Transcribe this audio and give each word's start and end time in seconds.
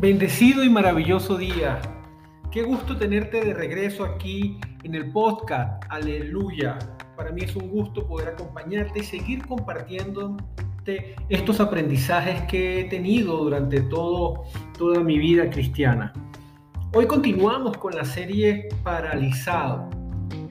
Bendecido 0.00 0.62
y 0.62 0.70
maravilloso 0.70 1.36
día. 1.36 1.80
Qué 2.52 2.62
gusto 2.62 2.96
tenerte 2.96 3.44
de 3.44 3.52
regreso 3.52 4.04
aquí 4.04 4.56
en 4.84 4.94
el 4.94 5.10
podcast. 5.10 5.82
Aleluya. 5.88 6.78
Para 7.16 7.32
mí 7.32 7.42
es 7.42 7.56
un 7.56 7.68
gusto 7.68 8.06
poder 8.06 8.28
acompañarte 8.28 9.00
y 9.00 9.02
seguir 9.02 9.44
compartiendo 9.44 10.36
estos 11.28 11.58
aprendizajes 11.58 12.42
que 12.42 12.78
he 12.78 12.84
tenido 12.84 13.38
durante 13.38 13.80
todo, 13.80 14.44
toda 14.78 15.00
mi 15.00 15.18
vida 15.18 15.50
cristiana. 15.50 16.12
Hoy 16.94 17.08
continuamos 17.08 17.76
con 17.76 17.96
la 17.96 18.04
serie 18.04 18.68
Paralizado, 18.84 19.90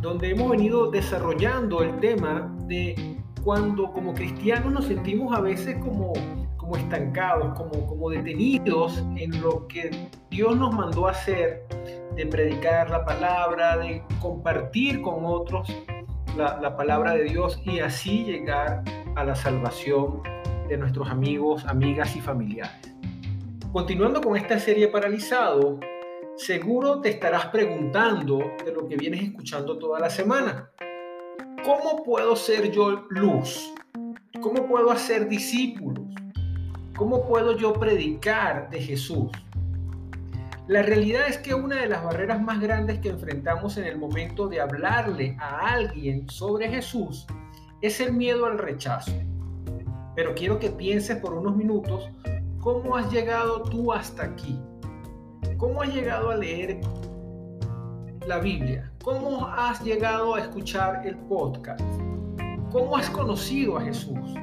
donde 0.00 0.30
hemos 0.30 0.50
venido 0.50 0.90
desarrollando 0.90 1.84
el 1.84 2.00
tema 2.00 2.52
de 2.66 3.16
cuando 3.44 3.92
como 3.92 4.12
cristianos 4.12 4.72
nos 4.72 4.86
sentimos 4.86 5.32
a 5.38 5.40
veces 5.40 5.76
como 5.76 6.14
como 6.66 6.78
estancados, 6.78 7.54
como, 7.56 7.86
como 7.86 8.10
detenidos 8.10 8.98
en 9.16 9.40
lo 9.40 9.68
que 9.68 10.08
Dios 10.30 10.56
nos 10.56 10.74
mandó 10.74 11.06
hacer, 11.06 11.64
de 12.16 12.26
predicar 12.26 12.90
la 12.90 13.04
palabra, 13.04 13.76
de 13.76 14.02
compartir 14.20 15.00
con 15.00 15.24
otros 15.24 15.72
la, 16.36 16.60
la 16.60 16.76
palabra 16.76 17.14
de 17.14 17.22
Dios 17.22 17.60
y 17.64 17.78
así 17.78 18.24
llegar 18.24 18.82
a 19.14 19.22
la 19.22 19.36
salvación 19.36 20.22
de 20.68 20.76
nuestros 20.76 21.08
amigos, 21.08 21.64
amigas 21.66 22.16
y 22.16 22.20
familiares. 22.20 22.96
Continuando 23.72 24.20
con 24.20 24.36
esta 24.36 24.58
serie 24.58 24.88
Paralizado, 24.88 25.78
seguro 26.36 27.00
te 27.00 27.10
estarás 27.10 27.46
preguntando 27.46 28.38
de 28.64 28.72
lo 28.72 28.88
que 28.88 28.96
vienes 28.96 29.22
escuchando 29.22 29.78
toda 29.78 30.00
la 30.00 30.10
semana. 30.10 30.68
¿Cómo 31.64 32.02
puedo 32.02 32.34
ser 32.34 32.72
yo 32.72 33.06
luz? 33.08 33.72
¿Cómo 34.40 34.66
puedo 34.66 34.90
hacer 34.90 35.28
discípulos? 35.28 36.06
¿Cómo 36.96 37.26
puedo 37.26 37.54
yo 37.58 37.74
predicar 37.74 38.70
de 38.70 38.80
Jesús? 38.80 39.30
La 40.66 40.82
realidad 40.82 41.28
es 41.28 41.36
que 41.36 41.54
una 41.54 41.82
de 41.82 41.88
las 41.88 42.02
barreras 42.02 42.40
más 42.40 42.58
grandes 42.58 43.00
que 43.00 43.10
enfrentamos 43.10 43.76
en 43.76 43.84
el 43.84 43.98
momento 43.98 44.48
de 44.48 44.62
hablarle 44.62 45.36
a 45.38 45.74
alguien 45.74 46.26
sobre 46.30 46.70
Jesús 46.70 47.26
es 47.82 48.00
el 48.00 48.14
miedo 48.14 48.46
al 48.46 48.56
rechazo. 48.56 49.12
Pero 50.14 50.34
quiero 50.34 50.58
que 50.58 50.70
pienses 50.70 51.18
por 51.18 51.34
unos 51.34 51.54
minutos 51.54 52.08
cómo 52.60 52.96
has 52.96 53.12
llegado 53.12 53.62
tú 53.64 53.92
hasta 53.92 54.24
aquí. 54.24 54.58
¿Cómo 55.58 55.82
has 55.82 55.94
llegado 55.94 56.30
a 56.30 56.36
leer 56.36 56.80
la 58.26 58.38
Biblia? 58.38 58.90
¿Cómo 59.04 59.46
has 59.46 59.84
llegado 59.84 60.34
a 60.34 60.40
escuchar 60.40 61.06
el 61.06 61.16
podcast? 61.16 61.84
¿Cómo 62.72 62.96
has 62.96 63.10
conocido 63.10 63.76
a 63.76 63.82
Jesús? 63.82 64.34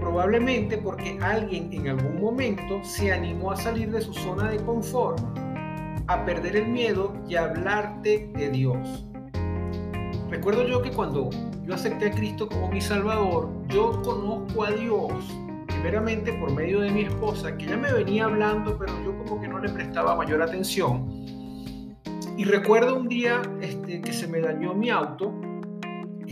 Probablemente 0.00 0.78
porque 0.78 1.18
alguien 1.20 1.72
en 1.72 1.88
algún 1.88 2.20
momento 2.20 2.82
se 2.82 3.12
animó 3.12 3.52
a 3.52 3.56
salir 3.56 3.90
de 3.92 4.00
su 4.00 4.14
zona 4.14 4.50
de 4.50 4.56
confort, 4.64 5.20
a 6.06 6.24
perder 6.24 6.56
el 6.56 6.68
miedo 6.68 7.12
y 7.28 7.36
a 7.36 7.44
hablarte 7.44 8.32
de 8.34 8.50
Dios. 8.50 9.06
Recuerdo 10.30 10.66
yo 10.66 10.80
que 10.80 10.90
cuando 10.90 11.28
yo 11.64 11.74
acepté 11.74 12.06
a 12.06 12.10
Cristo 12.12 12.48
como 12.48 12.68
mi 12.68 12.80
Salvador, 12.80 13.50
yo 13.68 14.00
conozco 14.02 14.64
a 14.64 14.70
Dios 14.70 15.12
primeramente 15.66 16.32
por 16.34 16.52
medio 16.52 16.80
de 16.80 16.90
mi 16.90 17.02
esposa, 17.02 17.56
que 17.56 17.66
ya 17.66 17.76
me 17.76 17.92
venía 17.92 18.24
hablando, 18.24 18.76
pero 18.78 18.92
yo 19.02 19.16
como 19.18 19.40
que 19.40 19.48
no 19.48 19.58
le 19.58 19.68
prestaba 19.70 20.14
mayor 20.14 20.42
atención. 20.42 21.08
Y 22.36 22.44
recuerdo 22.44 22.96
un 22.96 23.08
día 23.08 23.40
este, 23.60 24.00
que 24.00 24.12
se 24.12 24.26
me 24.26 24.40
dañó 24.40 24.74
mi 24.74 24.90
auto 24.90 25.32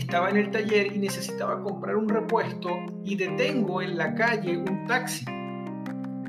estaba 0.08 0.30
en 0.30 0.38
el 0.38 0.50
taller 0.50 0.90
y 0.94 0.98
necesitaba 1.00 1.62
comprar 1.62 1.94
un 1.94 2.08
repuesto 2.08 2.70
y 3.04 3.14
detengo 3.14 3.82
en 3.82 3.98
la 3.98 4.14
calle 4.14 4.56
un 4.56 4.86
taxi. 4.86 5.26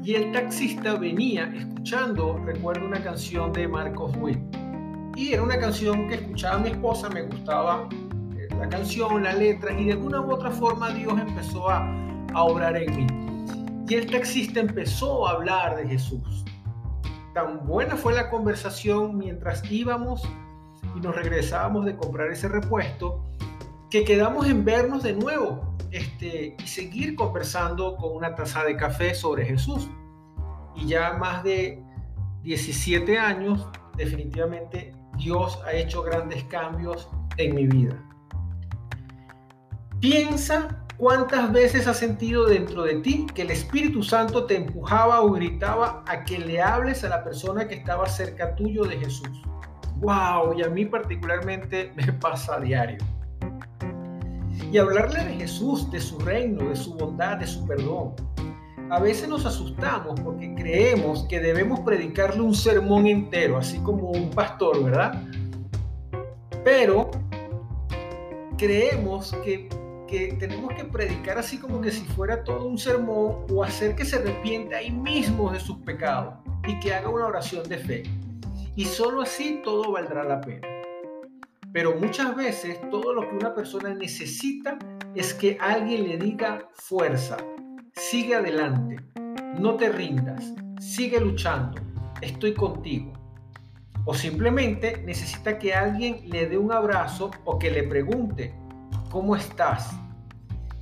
Y 0.04 0.16
el 0.16 0.34
taxista 0.34 0.96
venía 0.96 1.50
escuchando, 1.56 2.38
recuerdo 2.46 2.86
una 2.86 3.02
canción 3.02 3.54
de 3.54 3.70
Marcos 3.70 4.12
Witt. 4.18 4.38
Y 5.16 5.32
era 5.32 5.44
una 5.44 5.58
canción 5.58 6.10
que 6.10 6.16
escuchaba 6.16 6.58
mi 6.58 6.72
esposa, 6.72 7.08
me 7.10 7.22
gustaba 7.22 7.88
eh, 8.38 8.50
la 8.60 8.68
canción, 8.68 9.24
la 9.24 9.34
letra, 9.34 9.72
y 9.72 9.86
de 9.86 9.94
alguna 9.94 10.20
u 10.20 10.34
otra 10.34 10.52
forma 10.52 10.90
Dios 10.90 11.14
empezó 11.18 11.70
a, 11.70 11.90
a 12.34 12.44
obrar 12.44 12.76
en 12.76 12.98
mí. 12.98 13.08
Y 13.88 13.96
el 13.96 14.12
taxista 14.12 14.60
empezó 14.60 15.26
a 15.26 15.36
hablar 15.36 15.78
de 15.78 15.88
Jesús. 15.88 16.44
Tan 17.34 17.66
buena 17.66 17.96
fue 17.96 18.14
la 18.14 18.30
conversación 18.30 19.18
mientras 19.18 19.64
íbamos 19.72 20.30
y 20.98 21.00
nos 21.00 21.16
regresábamos 21.16 21.86
de 21.86 21.96
comprar 21.96 22.30
ese 22.30 22.50
repuesto 22.50 23.24
que 23.90 24.04
quedamos 24.04 24.48
en 24.48 24.64
vernos 24.64 25.04
de 25.04 25.14
nuevo 25.14 25.76
este, 25.92 26.56
y 26.58 26.68
seguir 26.68 27.16
conversando 27.16 27.96
con 27.98 28.16
una 28.16 28.36
taza 28.36 28.64
de 28.64 28.78
café 28.78 29.16
sobre 29.16 29.46
Jesús. 29.46 29.90
Y 30.76 30.88
ya 30.88 31.14
más 31.14 31.44
de 31.44 31.84
17 32.44 33.18
años, 33.18 33.68
definitivamente 33.98 34.94
Dios 35.18 35.60
ha 35.66 35.74
hecho 35.74 36.04
grandes 36.04 36.44
cambios 36.46 37.10
en 37.38 37.56
mi 37.56 37.66
vida. 37.66 37.96
Piensa 40.00 40.86
cuántas 40.98 41.52
veces 41.52 41.88
has 41.88 41.98
sentido 41.98 42.46
dentro 42.46 42.84
de 42.84 42.96
ti 43.02 43.26
que 43.34 43.42
el 43.42 43.52
Espíritu 43.52 44.04
Santo 44.04 44.46
te 44.46 44.56
empujaba 44.56 45.22
o 45.22 45.32
gritaba 45.32 46.04
a 46.08 46.24
que 46.24 46.38
le 46.38 46.62
hables 46.62 47.04
a 47.04 47.10
la 47.10 47.24
persona 47.24 47.68
que 47.68 47.76
estaba 47.76 48.08
cerca 48.08 48.56
tuyo 48.56 48.84
de 48.84 48.98
Jesús. 49.00 49.42
¡Wow! 49.98 50.54
Y 50.58 50.64
a 50.64 50.70
mí 50.70 50.86
particularmente 50.86 51.92
me 51.96 52.14
pasa 52.14 52.56
a 52.56 52.60
diario 52.60 53.00
y 54.72 54.78
hablarle 54.78 55.24
de 55.24 55.34
Jesús, 55.36 55.90
de 55.92 56.00
su 56.00 56.20
reino, 56.20 56.70
de 56.70 56.76
su 56.76 56.94
bondad, 56.94 57.38
de 57.38 57.48
su 57.48 57.66
perdón. 57.66 58.14
A 58.90 59.00
veces 59.00 59.30
nos 59.30 59.46
asustamos 59.46 60.20
porque 60.20 60.54
creemos 60.56 61.26
que 61.28 61.40
debemos 61.40 61.80
predicarle 61.82 62.42
un 62.42 62.56
sermón 62.56 63.08
entero, 63.08 63.58
así 63.58 63.80
como 63.80 64.10
un 64.10 64.30
pastor, 64.32 64.84
¿verdad? 64.84 65.24
Pero 66.64 67.10
creemos 68.58 69.32
que, 69.44 69.70
que 70.08 70.34
tenemos 70.40 70.74
que 70.74 70.86
predicar 70.86 71.38
así 71.38 71.58
como 71.58 71.82
que 71.82 71.92
si 71.92 72.04
fuera 72.06 72.44
todo 72.44 72.66
un 72.66 72.78
sermón 72.78 73.46
o 73.52 73.64
hacer 73.64 73.96
que 73.96 74.06
se 74.06 74.18
arrepiente 74.18 74.76
ahí 74.76 74.92
mismo 74.92 75.52
de 75.52 75.60
sus 75.60 75.78
pecados 75.78 76.36
y 76.68 76.80
que 76.80 76.94
haga 76.94 77.10
una 77.10 77.28
oración 77.28 77.68
de 77.70 77.78
fe. 77.78 78.04
Y 78.76 78.86
solo 78.86 79.22
así 79.22 79.62
todo 79.64 79.92
valdrá 79.92 80.24
la 80.24 80.42
pena. 80.42 80.79
Pero 81.72 81.96
muchas 81.96 82.36
veces 82.36 82.80
todo 82.90 83.14
lo 83.14 83.30
que 83.30 83.36
una 83.36 83.54
persona 83.54 83.94
necesita 83.94 84.78
es 85.14 85.34
que 85.34 85.58
alguien 85.60 86.08
le 86.08 86.18
diga 86.18 86.68
fuerza, 86.74 87.38
sigue 87.94 88.36
adelante, 88.36 88.98
no 89.60 89.76
te 89.76 89.90
rindas, 89.90 90.54
sigue 90.80 91.20
luchando, 91.20 91.80
estoy 92.22 92.54
contigo. 92.54 93.14
O 94.06 94.16
simplemente 94.16 95.04
necesita 95.06 95.60
que 95.60 95.74
alguien 95.74 96.28
le 96.30 96.48
dé 96.48 96.58
un 96.58 96.72
abrazo 96.72 97.30
o 97.46 97.60
que 97.60 97.70
le 97.70 97.84
pregunte, 97.84 98.54
¿cómo 99.12 99.36
estás? 99.36 99.92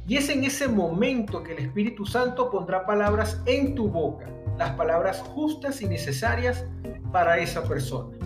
Y 0.08 0.16
es 0.16 0.30
en 0.30 0.46
ese 0.46 0.70
momento 0.70 1.44
que 1.44 1.52
el 1.52 1.60
Espíritu 1.60 2.06
Santo 2.06 2.50
pondrá 2.50 2.86
palabras 2.86 3.42
en 3.46 3.76
tu 3.76 3.90
boca, 3.90 4.30
las 4.58 4.72
palabras 4.72 5.20
justas 5.20 5.82
y 5.82 5.88
necesarias 5.88 6.64
para 7.12 7.40
esa 7.40 7.64
persona. 7.68 8.17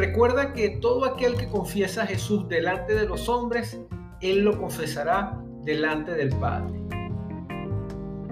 Recuerda 0.00 0.54
que 0.54 0.70
todo 0.70 1.04
aquel 1.04 1.36
que 1.36 1.46
confiesa 1.46 2.04
a 2.04 2.06
Jesús 2.06 2.48
delante 2.48 2.94
de 2.94 3.04
los 3.04 3.28
hombres, 3.28 3.78
Él 4.22 4.38
lo 4.38 4.58
confesará 4.58 5.38
delante 5.62 6.12
del 6.12 6.30
Padre. 6.30 6.72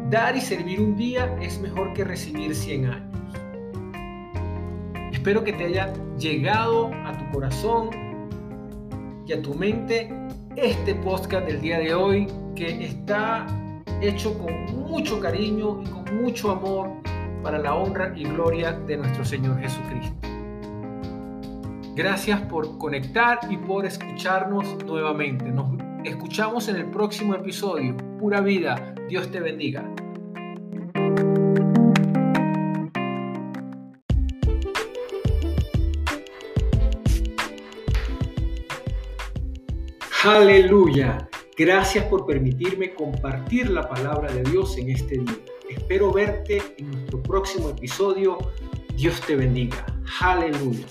Dar 0.09 0.35
y 0.35 0.41
servir 0.41 0.81
un 0.81 0.97
día 0.97 1.37
es 1.43 1.61
mejor 1.61 1.93
que 1.93 2.05
recibir 2.05 2.55
100 2.55 2.87
años. 2.87 3.35
Espero 5.12 5.44
que 5.44 5.53
te 5.53 5.67
haya 5.67 5.93
llegado 6.17 6.91
a 7.05 7.12
tu 7.19 7.31
corazón 7.32 7.91
y 9.26 9.35
a 9.35 9.43
tu 9.43 9.53
mente 9.53 10.11
este 10.56 10.94
podcast 10.94 11.47
del 11.49 11.61
día 11.61 11.81
de 11.81 11.93
hoy 11.93 12.29
que 12.56 12.82
está 12.82 13.47
hecho 14.00 14.38
con 14.38 14.75
mucho 14.88 15.20
cariño 15.20 15.82
y 15.82 15.91
con 15.91 16.23
mucho 16.23 16.50
amor 16.50 16.88
para 17.43 17.59
la 17.59 17.75
honra 17.75 18.15
y 18.17 18.25
gloria 18.25 18.73
de 18.73 18.97
nuestro 18.97 19.23
Señor 19.23 19.61
Jesucristo. 19.61 20.27
Gracias 21.98 22.40
por 22.42 22.78
conectar 22.78 23.40
y 23.50 23.56
por 23.56 23.84
escucharnos 23.84 24.84
nuevamente. 24.84 25.46
Nos 25.46 25.66
escuchamos 26.04 26.68
en 26.68 26.76
el 26.76 26.90
próximo 26.92 27.34
episodio. 27.34 27.96
Pura 28.20 28.40
vida. 28.40 28.94
Dios 29.08 29.28
te 29.32 29.40
bendiga. 29.40 29.84
Aleluya. 40.22 41.28
Gracias 41.56 42.04
por 42.04 42.26
permitirme 42.26 42.94
compartir 42.94 43.70
la 43.70 43.88
palabra 43.88 44.32
de 44.32 44.44
Dios 44.44 44.78
en 44.78 44.90
este 44.90 45.18
día. 45.18 45.36
Espero 45.68 46.12
verte 46.12 46.62
en 46.78 46.92
nuestro 46.92 47.20
próximo 47.24 47.70
episodio. 47.70 48.38
Dios 48.94 49.20
te 49.22 49.34
bendiga. 49.34 49.84
Aleluya. 50.20 50.86